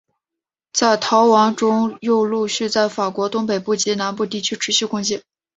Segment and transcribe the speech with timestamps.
[0.73, 5.21] 在逃亡途中又陆续在法国东北部及南部地区持续攻击。